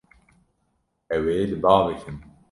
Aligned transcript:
Ew 1.15 1.23
ê 1.39 1.43
li 1.49 1.57
ba 1.63 1.73
bikin. 1.85 2.17